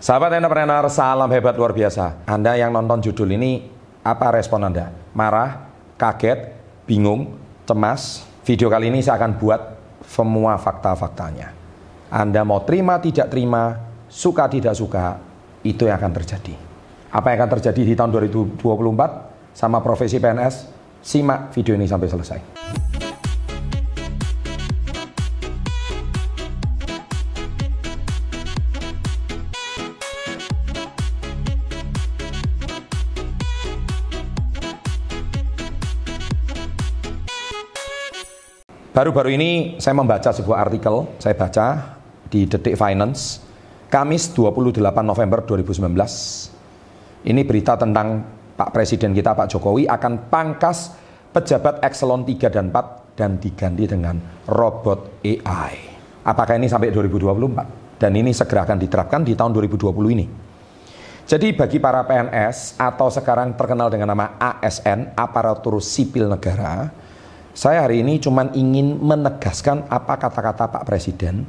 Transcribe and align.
Sahabat 0.00 0.32
entrepreneur, 0.32 0.88
salam 0.88 1.28
hebat 1.28 1.52
luar 1.60 1.76
biasa. 1.76 2.24
Anda 2.24 2.56
yang 2.56 2.72
nonton 2.72 3.04
judul 3.04 3.36
ini, 3.36 3.68
apa 4.00 4.32
respon 4.32 4.64
Anda? 4.64 4.88
Marah, 5.12 5.68
kaget, 6.00 6.56
bingung, 6.88 7.36
cemas? 7.68 8.24
Video 8.40 8.72
kali 8.72 8.88
ini 8.88 9.04
saya 9.04 9.20
akan 9.20 9.36
buat 9.36 9.60
semua 10.08 10.56
fakta-faktanya. 10.56 11.52
Anda 12.08 12.40
mau 12.48 12.64
terima, 12.64 12.96
tidak 12.96 13.28
terima, 13.28 13.76
suka, 14.08 14.48
tidak 14.48 14.72
suka, 14.72 15.20
itu 15.68 15.84
yang 15.84 16.00
akan 16.00 16.16
terjadi. 16.16 16.56
Apa 17.12 17.36
yang 17.36 17.44
akan 17.44 17.60
terjadi 17.60 17.80
di 17.84 17.92
tahun 17.92 18.08
2024 18.56 18.56
sama 19.52 19.84
profesi 19.84 20.16
PNS? 20.16 20.80
Simak 21.04 21.52
video 21.52 21.76
ini 21.76 21.84
sampai 21.84 22.08
selesai. 22.08 22.59
Baru-baru 39.00 39.32
ini 39.32 39.80
saya 39.80 39.96
membaca 39.96 40.28
sebuah 40.28 40.60
artikel, 40.60 41.08
saya 41.16 41.32
baca 41.32 41.96
di 42.28 42.44
Detik 42.44 42.76
Finance, 42.76 43.40
Kamis 43.88 44.28
28 44.36 44.76
November 45.00 45.40
2019. 45.40 47.24
Ini 47.24 47.40
berita 47.48 47.80
tentang 47.80 48.20
Pak 48.60 48.68
Presiden 48.76 49.16
kita 49.16 49.32
Pak 49.32 49.56
Jokowi 49.56 49.88
akan 49.88 50.28
pangkas 50.28 50.92
pejabat 51.32 51.80
Exelon 51.80 52.28
3 52.28 52.52
dan 52.52 52.68
4 52.68 53.16
dan 53.16 53.40
diganti 53.40 53.88
dengan 53.88 54.20
robot 54.44 55.24
AI. 55.24 55.72
Apakah 56.20 56.60
ini 56.60 56.68
sampai 56.68 56.92
2024? 56.92 58.04
Dan 58.04 58.12
ini 58.20 58.36
segera 58.36 58.68
akan 58.68 58.76
diterapkan 58.76 59.24
di 59.24 59.32
tahun 59.32 59.56
2020 59.56 59.96
ini. 60.12 60.28
Jadi 61.24 61.56
bagi 61.56 61.80
para 61.80 62.04
PNS 62.04 62.76
atau 62.76 63.08
sekarang 63.08 63.56
terkenal 63.56 63.88
dengan 63.88 64.12
nama 64.12 64.36
ASN, 64.36 65.16
aparatur 65.16 65.80
sipil 65.80 66.28
negara, 66.28 66.92
saya 67.50 67.82
hari 67.82 68.06
ini 68.06 68.22
cuma 68.22 68.46
ingin 68.54 68.98
menegaskan 69.02 69.90
apa 69.90 70.14
kata-kata 70.16 70.70
Pak 70.70 70.86
Presiden. 70.86 71.42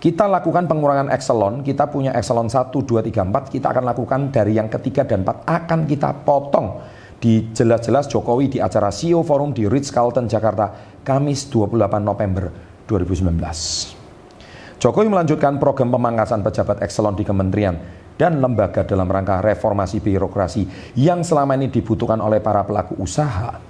Kita 0.00 0.24
lakukan 0.24 0.64
pengurangan 0.64 1.12
ekselon, 1.12 1.60
kita 1.60 1.92
punya 1.92 2.16
ekselon 2.16 2.48
1, 2.48 2.72
2, 2.72 3.04
3, 3.04 3.20
4, 3.20 3.52
kita 3.52 3.68
akan 3.68 3.84
lakukan 3.84 4.20
dari 4.32 4.56
yang 4.56 4.72
ketiga 4.72 5.04
dan 5.04 5.28
4 5.28 5.44
akan 5.44 5.80
kita 5.84 6.24
potong 6.24 6.80
di 7.20 7.52
jelas-jelas 7.52 8.08
Jokowi 8.08 8.48
di 8.48 8.58
acara 8.64 8.88
CEO 8.88 9.20
Forum 9.20 9.52
di 9.52 9.68
Ritz-Carlton 9.68 10.24
Jakarta 10.24 10.72
Kamis 11.04 11.52
28 11.52 12.00
November 12.00 12.48
2019. 12.88 14.80
Jokowi 14.80 15.12
melanjutkan 15.12 15.60
program 15.60 15.92
pemangkasan 15.92 16.40
pejabat 16.40 16.80
ekselon 16.80 17.12
di 17.12 17.28
kementerian 17.28 17.76
dan 18.16 18.40
lembaga 18.40 18.88
dalam 18.88 19.04
rangka 19.04 19.44
reformasi 19.44 20.00
birokrasi 20.00 20.96
yang 20.96 21.20
selama 21.20 21.60
ini 21.60 21.68
dibutuhkan 21.68 22.24
oleh 22.24 22.40
para 22.40 22.64
pelaku 22.64 22.96
usaha. 22.96 23.60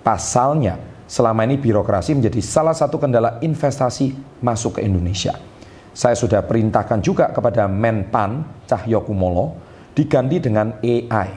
Pasalnya, 0.00 0.93
selama 1.14 1.46
ini 1.46 1.62
birokrasi 1.62 2.18
menjadi 2.18 2.42
salah 2.42 2.74
satu 2.74 2.98
kendala 2.98 3.38
investasi 3.38 4.10
masuk 4.42 4.82
ke 4.82 4.90
Indonesia. 4.90 5.38
Saya 5.94 6.18
sudah 6.18 6.42
perintahkan 6.42 6.98
juga 6.98 7.30
kepada 7.30 7.70
Menpan 7.70 8.42
Cahyokumolo 8.66 9.54
diganti 9.94 10.42
dengan 10.42 10.74
AI. 10.82 11.30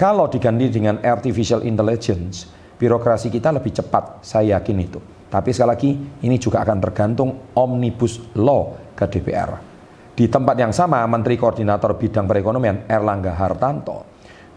Kalau 0.00 0.32
diganti 0.32 0.72
dengan 0.72 0.96
artificial 1.04 1.60
intelligence, 1.68 2.48
birokrasi 2.80 3.28
kita 3.28 3.52
lebih 3.52 3.76
cepat, 3.76 4.24
saya 4.24 4.56
yakin 4.56 4.80
itu. 4.80 4.96
Tapi 5.28 5.52
sekali 5.52 5.68
lagi, 5.68 5.90
ini 6.24 6.40
juga 6.40 6.64
akan 6.64 6.78
tergantung 6.80 7.52
omnibus 7.52 8.16
law 8.40 8.96
ke 8.96 9.04
DPR. 9.12 9.60
Di 10.16 10.24
tempat 10.24 10.56
yang 10.56 10.72
sama, 10.72 11.04
Menteri 11.04 11.36
Koordinator 11.36 12.00
Bidang 12.00 12.24
Perekonomian 12.24 12.88
Erlangga 12.88 13.36
Hartanto 13.36 14.11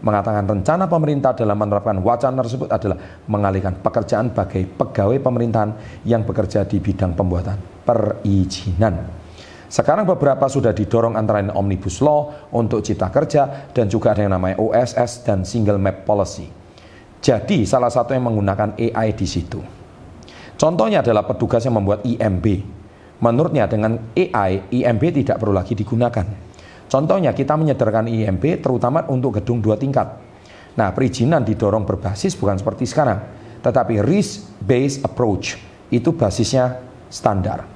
mengatakan 0.06 0.46
rencana 0.46 0.86
pemerintah 0.86 1.34
dalam 1.34 1.58
menerapkan 1.58 1.98
wacana 1.98 2.46
tersebut 2.46 2.70
adalah 2.70 2.94
mengalihkan 3.26 3.74
pekerjaan 3.82 4.30
bagi 4.30 4.62
pegawai 4.62 5.18
pemerintahan 5.18 5.70
yang 6.06 6.22
bekerja 6.22 6.62
di 6.62 6.78
bidang 6.78 7.18
pembuatan 7.18 7.58
perizinan. 7.82 9.26
Sekarang 9.66 10.06
beberapa 10.06 10.46
sudah 10.46 10.70
didorong 10.70 11.18
antara 11.18 11.42
lain 11.42 11.50
Omnibus 11.50 11.98
Law 11.98 12.46
untuk 12.54 12.86
cipta 12.86 13.10
kerja 13.10 13.74
dan 13.74 13.90
juga 13.90 14.14
ada 14.14 14.22
yang 14.22 14.38
namanya 14.38 14.62
OSS 14.62 15.26
dan 15.26 15.42
Single 15.42 15.82
Map 15.82 16.06
Policy. 16.06 16.46
Jadi 17.18 17.66
salah 17.66 17.90
satu 17.90 18.14
yang 18.14 18.30
menggunakan 18.30 18.78
AI 18.78 19.10
di 19.10 19.26
situ. 19.26 19.58
Contohnya 20.54 21.02
adalah 21.02 21.26
petugas 21.26 21.66
yang 21.66 21.82
membuat 21.82 22.06
IMB. 22.06 22.62
Menurutnya 23.18 23.66
dengan 23.66 23.98
AI, 24.14 24.70
IMB 24.70 25.02
tidak 25.10 25.42
perlu 25.42 25.58
lagi 25.58 25.74
digunakan. 25.74 26.45
Contohnya 26.86 27.34
kita 27.34 27.58
menyederhanakan 27.58 28.06
IMB 28.10 28.62
terutama 28.62 29.02
untuk 29.10 29.42
gedung 29.42 29.58
dua 29.58 29.74
tingkat. 29.74 30.22
Nah 30.78 30.92
perizinan 30.94 31.42
didorong 31.42 31.82
berbasis 31.82 32.38
bukan 32.38 32.60
seperti 32.60 32.86
sekarang, 32.86 33.18
tetapi 33.64 33.98
risk-based 34.04 35.02
approach 35.02 35.58
itu 35.90 36.14
basisnya 36.14 36.78
standar. 37.10 37.66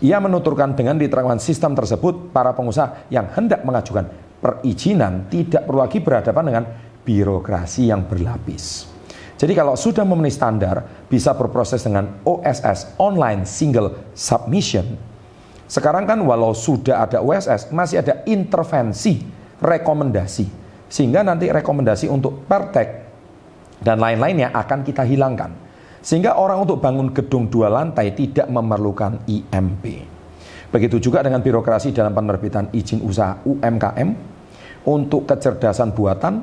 Ia 0.00 0.16
menuturkan 0.16 0.72
dengan 0.72 0.96
diterapkan 0.96 1.36
sistem 1.36 1.76
tersebut, 1.76 2.32
para 2.32 2.56
pengusaha 2.56 3.12
yang 3.12 3.28
hendak 3.36 3.60
mengajukan 3.68 4.08
perizinan 4.40 5.28
tidak 5.28 5.68
perlu 5.68 5.84
lagi 5.84 6.00
berhadapan 6.00 6.44
dengan 6.48 6.64
birokrasi 7.04 7.92
yang 7.92 8.08
berlapis. 8.08 8.88
Jadi 9.40 9.52
kalau 9.56 9.76
sudah 9.76 10.04
memenuhi 10.04 10.32
standar, 10.32 11.04
bisa 11.08 11.32
berproses 11.32 11.80
dengan 11.84 12.20
OSS, 12.24 13.00
Online 13.00 13.44
Single 13.48 14.12
Submission, 14.12 14.96
sekarang 15.70 16.02
kan 16.02 16.18
walau 16.26 16.50
sudah 16.50 17.06
ada 17.06 17.22
USS, 17.22 17.70
masih 17.70 18.02
ada 18.02 18.26
intervensi, 18.26 19.22
rekomendasi. 19.62 20.50
Sehingga 20.90 21.22
nanti 21.22 21.46
rekomendasi 21.46 22.10
untuk 22.10 22.42
pertek 22.50 23.06
dan 23.78 24.02
lain-lainnya 24.02 24.50
akan 24.50 24.82
kita 24.82 25.06
hilangkan. 25.06 25.54
Sehingga 26.02 26.34
orang 26.42 26.66
untuk 26.66 26.82
bangun 26.82 27.14
gedung 27.14 27.46
dua 27.46 27.70
lantai 27.70 28.10
tidak 28.18 28.50
memerlukan 28.50 29.22
IMP. 29.30 30.02
Begitu 30.74 30.98
juga 30.98 31.22
dengan 31.22 31.38
birokrasi 31.38 31.94
dalam 31.94 32.18
penerbitan 32.18 32.74
izin 32.74 33.06
usaha 33.06 33.38
UMKM 33.46 34.10
untuk 34.90 35.22
kecerdasan 35.22 35.94
buatan 35.94 36.42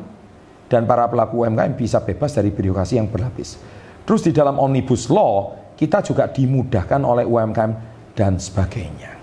dan 0.71 0.87
para 0.87 1.03
pelaku 1.11 1.43
UMKM 1.43 1.75
bisa 1.75 1.99
bebas 1.99 2.31
dari 2.31 2.55
birokrasi 2.55 2.95
yang 2.95 3.11
berlapis. 3.11 3.59
Terus 4.07 4.23
di 4.23 4.31
dalam 4.31 4.55
Omnibus 4.55 5.11
Law 5.11 5.51
kita 5.75 5.99
juga 5.99 6.31
dimudahkan 6.31 7.03
oleh 7.03 7.27
UMKM 7.27 7.71
dan 8.15 8.39
sebagainya. 8.39 9.16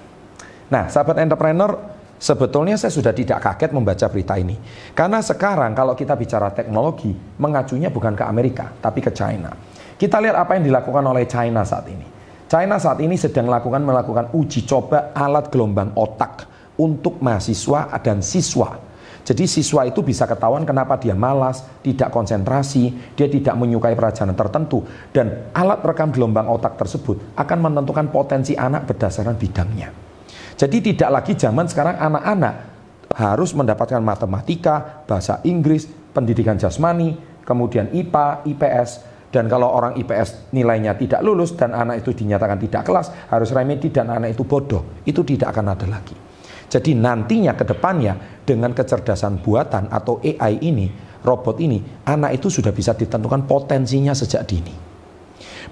Nah, 0.72 0.88
sahabat 0.88 1.20
entrepreneur, 1.20 1.76
sebetulnya 2.16 2.80
saya 2.80 2.92
sudah 2.92 3.12
tidak 3.12 3.42
kaget 3.44 3.70
membaca 3.76 4.06
berita 4.08 4.34
ini. 4.40 4.56
Karena 4.96 5.20
sekarang 5.20 5.76
kalau 5.76 5.92
kita 5.92 6.16
bicara 6.16 6.48
teknologi, 6.52 7.12
mengacunya 7.36 7.92
bukan 7.92 8.16
ke 8.16 8.24
Amerika, 8.24 8.72
tapi 8.80 9.04
ke 9.04 9.12
China. 9.12 9.52
Kita 9.94 10.18
lihat 10.18 10.36
apa 10.36 10.56
yang 10.56 10.64
dilakukan 10.66 11.04
oleh 11.04 11.28
China 11.28 11.62
saat 11.62 11.86
ini. 11.92 12.06
China 12.48 12.76
saat 12.76 13.00
ini 13.00 13.16
sedang 13.16 13.48
melakukan 13.48 13.82
melakukan 13.82 14.26
uji 14.36 14.68
coba 14.68 15.16
alat 15.16 15.48
gelombang 15.48 15.96
otak 15.96 16.46
untuk 16.78 17.20
mahasiswa 17.22 17.88
dan 18.02 18.20
siswa. 18.20 18.78
Jadi 19.24 19.48
siswa 19.48 19.88
itu 19.88 20.04
bisa 20.04 20.28
ketahuan 20.28 20.68
kenapa 20.68 21.00
dia 21.00 21.16
malas, 21.16 21.64
tidak 21.80 22.12
konsentrasi, 22.12 23.16
dia 23.16 23.24
tidak 23.24 23.56
menyukai 23.56 23.96
pelajaran 23.96 24.36
tertentu. 24.36 24.84
Dan 25.08 25.48
alat 25.56 25.80
rekam 25.80 26.12
gelombang 26.12 26.44
otak 26.44 26.76
tersebut 26.76 27.32
akan 27.32 27.58
menentukan 27.64 28.12
potensi 28.12 28.52
anak 28.52 28.84
berdasarkan 28.84 29.40
bidangnya. 29.40 29.88
Jadi 30.54 30.94
tidak 30.94 31.10
lagi 31.20 31.32
zaman 31.34 31.66
sekarang 31.66 31.98
anak-anak 31.98 32.54
harus 33.14 33.54
mendapatkan 33.54 34.02
matematika, 34.02 35.04
bahasa 35.06 35.42
Inggris, 35.46 35.86
pendidikan 35.86 36.58
jasmani, 36.58 37.14
kemudian 37.42 37.90
IPA, 37.90 38.46
IPS, 38.46 38.90
dan 39.34 39.50
kalau 39.50 39.66
orang 39.66 39.98
IPS 39.98 40.54
nilainya 40.54 40.94
tidak 40.94 41.18
lulus 41.26 41.58
dan 41.58 41.74
anak 41.74 42.06
itu 42.06 42.14
dinyatakan 42.14 42.58
tidak 42.62 42.86
kelas, 42.86 43.10
harus 43.30 43.50
remedi 43.50 43.90
dan 43.90 44.10
anak 44.14 44.38
itu 44.38 44.46
bodoh. 44.46 45.02
Itu 45.02 45.26
tidak 45.26 45.50
akan 45.54 45.74
ada 45.74 45.86
lagi. 45.90 46.14
Jadi 46.70 46.94
nantinya 46.94 47.54
ke 47.58 47.66
depannya 47.66 48.42
dengan 48.42 48.70
kecerdasan 48.70 49.42
buatan 49.42 49.90
atau 49.90 50.22
AI 50.22 50.62
ini, 50.62 50.86
robot 51.22 51.58
ini, 51.58 51.82
anak 52.06 52.38
itu 52.38 52.50
sudah 52.50 52.70
bisa 52.70 52.94
ditentukan 52.94 53.46
potensinya 53.46 54.14
sejak 54.14 54.42
dini. 54.46 54.74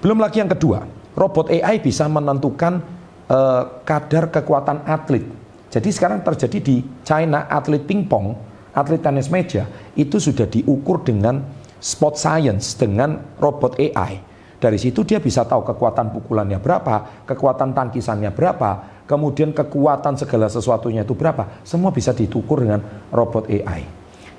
Belum 0.02 0.18
lagi 0.18 0.42
yang 0.42 0.50
kedua, 0.50 0.82
robot 1.14 1.50
AI 1.50 1.78
bisa 1.78 2.06
menentukan 2.10 3.01
uh, 3.32 3.80
kadar 3.82 4.28
kekuatan 4.28 4.84
atlet. 4.84 5.24
Jadi 5.72 5.88
sekarang 5.88 6.20
terjadi 6.20 6.58
di 6.60 6.76
China 7.00 7.48
atlet 7.48 7.80
pingpong, 7.80 8.36
atlet 8.76 9.00
tenis 9.00 9.32
meja 9.32 9.64
itu 9.96 10.20
sudah 10.20 10.44
diukur 10.44 11.00
dengan 11.00 11.40
sport 11.80 12.20
science 12.20 12.76
dengan 12.76 13.16
robot 13.40 13.80
AI. 13.80 14.20
Dari 14.62 14.78
situ 14.78 15.02
dia 15.02 15.18
bisa 15.18 15.42
tahu 15.42 15.66
kekuatan 15.66 16.14
pukulannya 16.14 16.62
berapa, 16.62 17.26
kekuatan 17.26 17.74
tangkisannya 17.74 18.30
berapa, 18.30 19.02
kemudian 19.10 19.50
kekuatan 19.50 20.14
segala 20.14 20.46
sesuatunya 20.46 21.02
itu 21.02 21.18
berapa. 21.18 21.66
Semua 21.66 21.90
bisa 21.90 22.14
ditukur 22.14 22.62
dengan 22.62 22.78
robot 23.10 23.50
AI. 23.50 23.82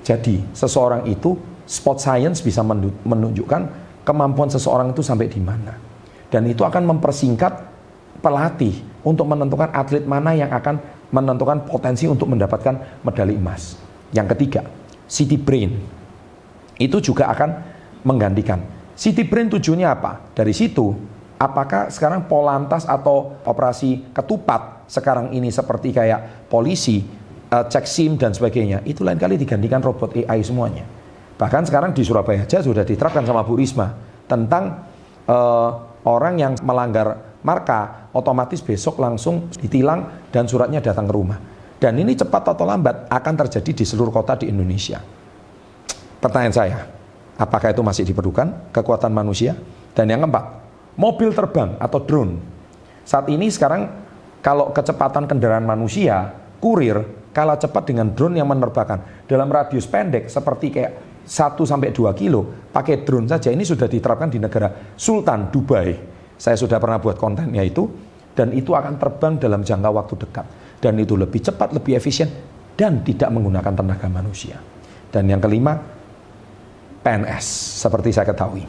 Jadi 0.00 0.40
seseorang 0.56 1.04
itu 1.04 1.36
sport 1.68 2.00
science 2.00 2.40
bisa 2.40 2.64
menunjukkan 3.04 3.62
kemampuan 4.00 4.48
seseorang 4.48 4.96
itu 4.96 5.04
sampai 5.04 5.28
di 5.28 5.40
mana. 5.44 5.76
Dan 6.32 6.48
itu 6.48 6.64
akan 6.64 6.88
mempersingkat 6.96 7.73
pelatih 8.24 8.80
untuk 9.04 9.28
menentukan 9.28 9.68
atlet 9.68 10.08
mana 10.08 10.32
yang 10.32 10.48
akan 10.48 10.80
menentukan 11.12 11.68
potensi 11.68 12.08
untuk 12.08 12.32
mendapatkan 12.32 13.04
medali 13.04 13.36
emas. 13.36 13.76
Yang 14.16 14.26
ketiga, 14.34 14.62
City 15.04 15.36
Brain. 15.36 15.76
Itu 16.80 17.04
juga 17.04 17.28
akan 17.28 17.50
menggantikan. 18.02 18.64
City 18.96 19.28
Brain 19.28 19.52
tujuannya 19.52 19.86
apa? 19.86 20.32
Dari 20.32 20.56
situ, 20.56 20.96
apakah 21.36 21.92
sekarang 21.92 22.24
Polantas 22.26 22.88
atau 22.88 23.36
operasi 23.44 24.10
ketupat 24.16 24.88
sekarang 24.88 25.30
ini 25.36 25.52
seperti 25.52 25.92
kayak 25.92 26.48
polisi, 26.48 27.04
uh, 27.52 27.64
cek 27.68 27.84
SIM 27.84 28.16
dan 28.16 28.32
sebagainya, 28.32 28.82
itu 28.88 29.04
lain 29.04 29.20
kali 29.20 29.36
digantikan 29.38 29.84
robot 29.84 30.16
AI 30.16 30.40
semuanya. 30.40 30.86
Bahkan 31.34 31.66
sekarang 31.66 31.90
di 31.90 32.06
Surabaya 32.06 32.46
aja 32.46 32.62
sudah 32.62 32.86
diterapkan 32.86 33.26
sama 33.26 33.42
Bu 33.42 33.58
Risma 33.58 33.90
tentang 34.30 34.86
uh, 35.26 35.70
orang 36.06 36.38
yang 36.38 36.52
melanggar 36.62 37.33
marka 37.44 38.10
otomatis 38.16 38.64
besok 38.64 38.98
langsung 38.98 39.52
ditilang 39.52 40.28
dan 40.32 40.48
suratnya 40.48 40.80
datang 40.80 41.06
ke 41.06 41.14
rumah. 41.14 41.38
Dan 41.76 42.00
ini 42.00 42.16
cepat 42.16 42.56
atau 42.56 42.64
lambat 42.64 43.12
akan 43.12 43.34
terjadi 43.44 43.70
di 43.76 43.84
seluruh 43.84 44.08
kota 44.08 44.40
di 44.40 44.48
Indonesia. 44.48 44.98
Pertanyaan 46.16 46.56
saya, 46.56 46.78
apakah 47.36 47.76
itu 47.76 47.84
masih 47.84 48.08
diperlukan 48.08 48.72
kekuatan 48.72 49.12
manusia? 49.12 49.52
Dan 49.92 50.08
yang 50.08 50.24
keempat, 50.24 50.44
mobil 50.96 51.36
terbang 51.36 51.76
atau 51.76 52.00
drone. 52.00 52.40
Saat 53.04 53.28
ini 53.28 53.52
sekarang 53.52 53.84
kalau 54.40 54.72
kecepatan 54.72 55.28
kendaraan 55.28 55.68
manusia, 55.68 56.32
kurir, 56.56 57.28
kalah 57.36 57.60
cepat 57.60 57.92
dengan 57.92 58.08
drone 58.16 58.40
yang 58.40 58.48
menerbangkan 58.48 59.28
dalam 59.28 59.52
radius 59.52 59.84
pendek 59.84 60.32
seperti 60.32 60.72
kayak 60.72 60.92
1 61.24 61.56
sampai 61.60 61.92
2 61.92 62.08
kilo 62.16 62.68
pakai 62.72 63.04
drone 63.04 63.28
saja 63.28 63.52
ini 63.52 63.64
sudah 63.64 63.88
diterapkan 63.88 64.32
di 64.32 64.40
negara 64.40 64.96
Sultan 64.96 65.52
Dubai. 65.52 66.13
Saya 66.44 66.60
sudah 66.60 66.76
pernah 66.76 67.00
buat 67.00 67.16
kontennya 67.16 67.64
itu 67.64 67.88
dan 68.36 68.52
itu 68.52 68.76
akan 68.76 69.00
terbang 69.00 69.40
dalam 69.40 69.64
jangka 69.64 69.88
waktu 69.88 70.14
dekat 70.20 70.46
dan 70.84 71.00
itu 71.00 71.16
lebih 71.16 71.40
cepat, 71.40 71.72
lebih 71.72 71.96
efisien 71.96 72.28
dan 72.76 73.00
tidak 73.00 73.32
menggunakan 73.32 73.72
tenaga 73.72 74.12
manusia. 74.12 74.60
Dan 75.08 75.32
yang 75.32 75.40
kelima 75.40 75.80
PNS 77.00 77.80
seperti 77.80 78.12
saya 78.12 78.28
ketahui. 78.28 78.68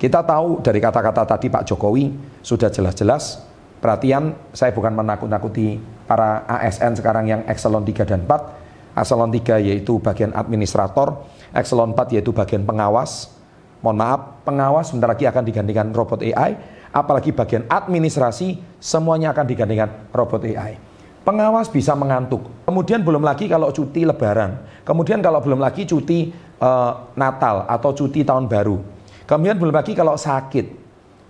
Kita 0.00 0.24
tahu 0.24 0.64
dari 0.64 0.80
kata-kata 0.80 1.28
tadi 1.28 1.52
Pak 1.52 1.68
Jokowi 1.68 2.08
sudah 2.40 2.72
jelas-jelas 2.72 3.44
perhatian 3.84 4.32
saya 4.56 4.72
bukan 4.72 4.96
menakut-nakuti 4.96 5.76
para 6.08 6.48
ASN 6.48 6.96
sekarang 6.96 7.28
yang 7.28 7.44
eselon 7.44 7.84
3 7.84 8.08
dan 8.08 8.24
4 8.24 8.64
Eselon 8.94 9.26
3 9.34 9.58
yaitu 9.58 9.98
bagian 9.98 10.30
administrator, 10.38 11.26
Eselon 11.50 11.98
4 11.98 12.14
yaitu 12.14 12.30
bagian 12.30 12.62
pengawas. 12.62 13.34
Mohon 13.82 13.96
maaf, 14.00 14.20
pengawas 14.46 14.88
sebentar 14.88 15.10
lagi 15.12 15.26
akan 15.28 15.42
digantikan 15.44 15.90
robot 15.90 16.22
AI, 16.22 16.56
apalagi 16.94 17.34
bagian 17.34 17.66
administrasi 17.66 18.78
semuanya 18.78 19.34
akan 19.34 19.44
digantikan 19.50 19.90
robot 20.14 20.46
AI. 20.46 20.78
Pengawas 21.26 21.66
bisa 21.66 21.98
mengantuk. 21.98 22.46
Kemudian 22.62 23.02
belum 23.02 23.26
lagi 23.26 23.50
kalau 23.50 23.74
cuti 23.74 24.06
lebaran. 24.06 24.62
Kemudian 24.86 25.18
kalau 25.18 25.42
belum 25.42 25.58
lagi 25.58 25.88
cuti 25.88 26.30
uh, 26.62 27.10
Natal 27.18 27.66
atau 27.66 27.90
cuti 27.96 28.22
tahun 28.22 28.46
baru. 28.46 28.78
Kemudian 29.26 29.56
belum 29.58 29.74
lagi 29.74 29.96
kalau 29.96 30.14
sakit. 30.14 30.84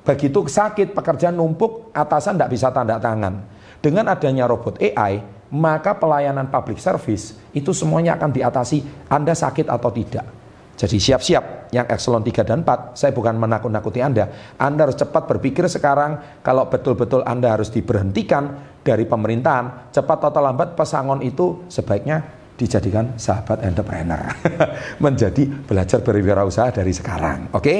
Begitu 0.04 0.44
sakit, 0.44 0.92
pekerjaan 0.92 1.32
numpuk, 1.32 1.94
atasan 1.96 2.36
tidak 2.36 2.52
bisa 2.52 2.68
tanda 2.74 3.00
tangan. 3.00 3.40
Dengan 3.80 4.12
adanya 4.12 4.44
robot 4.44 4.76
AI, 4.82 5.22
maka 5.54 5.94
pelayanan 5.96 6.50
public 6.50 6.82
service 6.82 7.38
itu 7.54 7.70
semuanya 7.70 8.18
akan 8.18 8.34
diatasi 8.34 9.08
Anda 9.08 9.32
sakit 9.32 9.70
atau 9.70 9.88
tidak. 9.94 10.43
Jadi 10.74 10.98
siap-siap 10.98 11.70
yang 11.70 11.86
eselon 11.86 12.26
3 12.26 12.42
dan 12.42 12.66
4, 12.66 12.98
saya 12.98 13.14
bukan 13.14 13.38
menakut-nakuti 13.38 14.02
Anda. 14.02 14.54
Anda 14.58 14.90
harus 14.90 14.98
cepat 14.98 15.30
berpikir 15.30 15.70
sekarang 15.70 16.42
kalau 16.42 16.66
betul-betul 16.66 17.22
Anda 17.22 17.54
harus 17.54 17.70
diberhentikan 17.70 18.74
dari 18.82 19.06
pemerintahan, 19.06 19.94
cepat 19.94 20.18
atau 20.30 20.40
lambat 20.42 20.74
pesangon 20.74 21.22
itu 21.22 21.66
sebaiknya 21.70 22.26
dijadikan 22.58 23.14
sahabat 23.14 23.62
entrepreneur. 23.62 24.30
Menjadi 25.04 25.46
belajar 25.46 26.02
berwirausaha 26.02 26.74
dari 26.74 26.90
sekarang. 26.90 27.54
Oke? 27.54 27.62
Okay? 27.62 27.78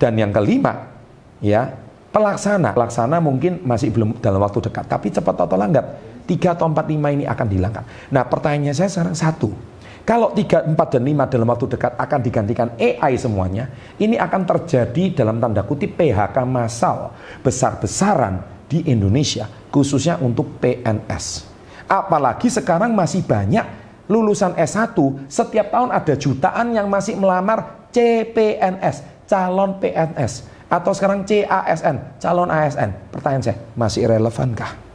Dan 0.00 0.16
yang 0.16 0.32
kelima, 0.32 0.96
ya, 1.44 1.68
pelaksana. 2.08 2.72
Pelaksana 2.72 3.20
mungkin 3.20 3.64
masih 3.68 3.92
belum 3.92 4.16
dalam 4.24 4.40
waktu 4.40 4.64
dekat, 4.64 4.88
tapi 4.88 5.12
cepat 5.12 5.44
atau 5.44 5.56
lambat 5.60 6.10
tiga 6.30 6.54
atau 6.54 6.70
empat 6.70 6.86
lima 6.86 7.10
ini 7.10 7.26
akan 7.26 7.46
dihilangkan. 7.50 7.84
Nah 8.14 8.22
pertanyaannya 8.22 8.70
saya 8.70 8.86
sekarang 8.86 9.16
satu. 9.18 9.50
Kalau 10.02 10.32
tiga 10.34 10.64
empat 10.64 10.96
dan 10.96 11.06
lima 11.06 11.28
dalam 11.28 11.46
waktu 11.46 11.76
dekat 11.76 11.94
akan 11.94 12.20
digantikan 12.24 12.68
AI 12.80 13.14
semuanya, 13.20 13.68
ini 14.00 14.16
akan 14.16 14.42
terjadi 14.42 15.22
dalam 15.22 15.38
tanda 15.38 15.62
kutip 15.62 15.94
PHK 15.94 16.36
massal 16.48 17.14
besar-besaran 17.44 18.66
di 18.66 18.86
Indonesia, 18.90 19.46
khususnya 19.70 20.18
untuk 20.18 20.58
PNS. 20.58 21.46
Apalagi 21.90 22.46
sekarang 22.46 22.94
masih 22.94 23.26
banyak 23.26 23.66
lulusan 24.10 24.58
S1, 24.58 24.94
setiap 25.30 25.70
tahun 25.70 25.90
ada 25.94 26.14
jutaan 26.18 26.74
yang 26.74 26.90
masih 26.90 27.14
melamar 27.14 27.86
CPNS, 27.94 29.26
calon 29.30 29.78
PNS. 29.78 30.46
Atau 30.70 30.94
sekarang 30.94 31.26
CASN, 31.26 32.22
calon 32.22 32.46
ASN. 32.46 32.90
Pertanyaan 33.10 33.42
saya, 33.42 33.58
masih 33.74 34.06
relevankah? 34.06 34.89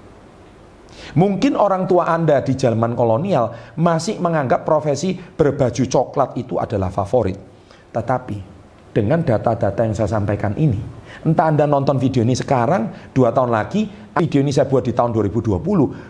Mungkin 1.16 1.56
orang 1.56 1.88
tua 1.88 2.12
Anda 2.12 2.44
di 2.44 2.60
zaman 2.60 2.92
kolonial 2.92 3.76
masih 3.80 4.20
menganggap 4.20 4.68
profesi 4.68 5.16
berbaju 5.16 5.84
coklat 5.88 6.36
itu 6.36 6.60
adalah 6.60 6.92
favorit. 6.92 7.40
Tetapi 7.96 8.38
dengan 8.92 9.24
data-data 9.24 9.88
yang 9.88 9.96
saya 9.96 10.12
sampaikan 10.12 10.60
ini, 10.60 10.80
entah 11.24 11.48
Anda 11.48 11.64
nonton 11.64 11.96
video 11.96 12.20
ini 12.20 12.36
sekarang, 12.36 13.12
dua 13.16 13.32
tahun 13.32 13.48
lagi, 13.52 13.88
video 14.20 14.44
ini 14.44 14.52
saya 14.52 14.68
buat 14.68 14.84
di 14.84 14.92
tahun 14.92 15.16
2020, 15.16 15.56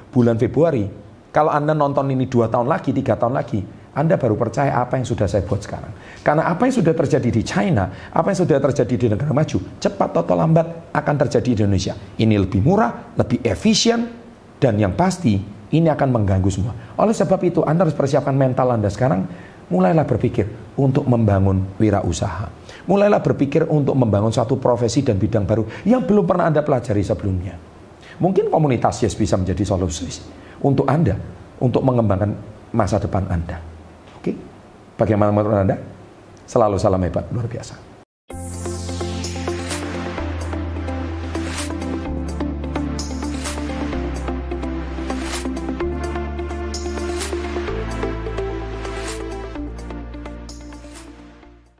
bulan 0.10 0.38
Februari. 0.42 0.90
Kalau 1.30 1.54
Anda 1.54 1.78
nonton 1.78 2.10
ini 2.10 2.26
dua 2.26 2.50
tahun 2.50 2.66
lagi, 2.66 2.90
tiga 2.90 3.14
tahun 3.14 3.38
lagi, 3.38 3.62
anda 3.96 4.20
baru 4.20 4.36
percaya 4.36 4.76
apa 4.84 5.00
yang 5.00 5.08
sudah 5.08 5.24
saya 5.24 5.48
buat 5.48 5.64
sekarang. 5.64 5.96
Karena 6.20 6.52
apa 6.52 6.68
yang 6.68 6.76
sudah 6.84 6.92
terjadi 6.92 7.32
di 7.32 7.42
China, 7.48 7.88
apa 8.12 8.28
yang 8.28 8.44
sudah 8.44 8.60
terjadi 8.60 8.96
di 9.00 9.08
negara 9.08 9.32
maju, 9.32 9.58
cepat 9.80 10.10
atau 10.20 10.36
lambat 10.36 10.92
akan 10.92 11.16
terjadi 11.24 11.56
di 11.56 11.60
Indonesia. 11.64 11.96
Ini 12.20 12.36
lebih 12.36 12.60
murah, 12.60 13.16
lebih 13.16 13.40
efisien, 13.48 14.25
dan 14.66 14.82
yang 14.82 14.98
pasti 14.98 15.38
ini 15.70 15.86
akan 15.86 16.10
mengganggu 16.10 16.50
semua. 16.50 16.74
Oleh 16.98 17.14
sebab 17.14 17.38
itu 17.46 17.62
Anda 17.62 17.86
harus 17.86 17.94
persiapkan 17.94 18.34
mental 18.34 18.74
Anda 18.74 18.90
sekarang. 18.90 19.30
Mulailah 19.70 20.06
berpikir 20.10 20.50
untuk 20.78 21.06
membangun 21.06 21.78
wirausaha. 21.78 22.50
Mulailah 22.90 23.22
berpikir 23.22 23.70
untuk 23.70 23.94
membangun 23.94 24.34
satu 24.34 24.58
profesi 24.58 25.06
dan 25.06 25.22
bidang 25.22 25.46
baru 25.46 25.66
yang 25.86 26.02
belum 26.02 26.26
pernah 26.26 26.50
Anda 26.50 26.66
pelajari 26.66 27.06
sebelumnya. 27.06 27.58
Mungkin 28.18 28.50
komunitas 28.50 29.06
Yes 29.06 29.14
bisa 29.14 29.38
menjadi 29.38 29.62
solusi 29.62 30.10
untuk 30.62 30.90
Anda 30.90 31.18
untuk 31.62 31.86
mengembangkan 31.86 32.34
masa 32.74 32.98
depan 32.98 33.30
Anda. 33.30 33.62
Oke? 34.18 34.34
Bagaimana 34.98 35.30
menurut 35.30 35.62
Anda? 35.62 35.78
Selalu 36.46 36.78
salam 36.78 37.02
hebat, 37.02 37.26
luar 37.34 37.50
biasa. 37.50 37.95